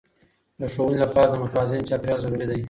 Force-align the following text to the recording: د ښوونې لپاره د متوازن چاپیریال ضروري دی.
د 0.59 0.61
ښوونې 0.73 0.97
لپاره 1.03 1.27
د 1.29 1.35
متوازن 1.41 1.81
چاپیریال 1.89 2.19
ضروري 2.23 2.45
دی. 2.49 2.59